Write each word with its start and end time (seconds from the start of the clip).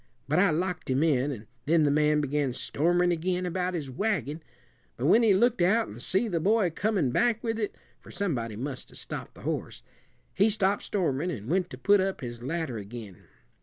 But 0.27 0.39
I 0.39 0.49
locked 0.49 0.89
him 0.89 1.03
in, 1.03 1.31
and 1.31 1.45
then 1.67 1.83
the 1.83 1.91
man 1.91 2.21
began 2.21 2.53
stormin' 2.53 3.11
again 3.11 3.45
about 3.45 3.75
his 3.75 3.91
wagon; 3.91 4.41
but 4.97 5.05
when 5.05 5.21
he 5.21 5.35
looked 5.35 5.61
out 5.61 5.89
an' 5.89 5.99
see 5.99 6.27
the 6.27 6.39
boy 6.39 6.71
comin' 6.71 7.11
back 7.11 7.43
with 7.43 7.59
it 7.59 7.75
for 7.99 8.09
somebody 8.09 8.55
must 8.55 8.91
'a' 8.91 8.95
stopped 8.95 9.35
the 9.35 9.41
horse 9.41 9.83
he 10.33 10.49
stopped 10.49 10.81
stormin' 10.81 11.29
and 11.29 11.51
went 11.51 11.69
to 11.69 11.77
put 11.77 12.01
up 12.01 12.21
his 12.21 12.41
ladder 12.41 12.79
ag'in. 12.79 13.25